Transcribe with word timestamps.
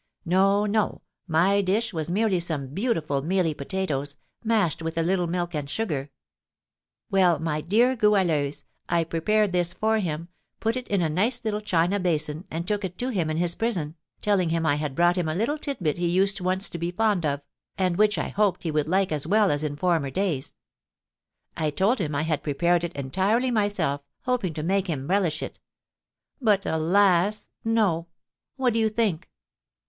No, 0.25 0.65
no, 0.65 1.03
my 1.27 1.61
dish 1.61 1.93
was 1.93 2.09
merely 2.09 2.39
some 2.39 2.69
beautiful 2.69 3.21
mealy 3.21 3.53
potatoes, 3.53 4.15
mashed 4.43 4.81
with 4.81 4.97
a 4.97 5.03
little 5.03 5.27
milk 5.27 5.53
and 5.53 5.69
sugar. 5.69 6.09
Well, 7.11 7.37
my 7.37 7.61
dear 7.61 7.95
Goualeuse, 7.95 8.63
I 8.89 9.03
prepared 9.03 9.51
this 9.51 9.73
for 9.73 9.99
him, 9.99 10.29
put 10.59 10.75
it 10.75 10.87
in 10.87 11.03
a 11.03 11.07
nice 11.09 11.45
little 11.45 11.61
china 11.61 11.99
basin 11.99 12.45
and 12.49 12.67
took 12.67 12.83
it 12.83 12.97
to 12.97 13.09
him 13.09 13.29
in 13.29 13.37
his 13.37 13.53
prison, 13.53 13.95
telling 14.23 14.49
him 14.49 14.65
I 14.65 14.73
had 14.77 14.95
brought 14.95 15.17
him 15.17 15.29
a 15.29 15.35
little 15.35 15.59
titbit 15.59 15.99
he 15.99 16.09
used 16.09 16.41
once 16.41 16.67
to 16.69 16.79
be 16.79 16.89
fond 16.89 17.23
of, 17.23 17.41
and 17.77 17.95
which 17.95 18.17
I 18.17 18.29
hoped 18.29 18.63
he 18.63 18.71
would 18.71 18.87
like 18.89 19.11
as 19.11 19.27
well 19.27 19.51
as 19.51 19.61
in 19.63 19.75
former 19.75 20.09
days. 20.09 20.55
I 21.55 21.69
told 21.69 21.99
him 21.99 22.15
I 22.15 22.23
had 22.23 22.41
prepared 22.41 22.83
it 22.83 22.95
entirely 22.97 23.51
myself, 23.51 24.01
hoping 24.23 24.55
to 24.55 24.63
make 24.63 24.87
him 24.87 25.07
relish 25.09 25.43
it. 25.43 25.59
But 26.41 26.65
alas, 26.65 27.49
no! 27.63 28.07
What 28.55 28.73
do 28.73 28.79
you 28.79 28.89
think?" 28.89 29.29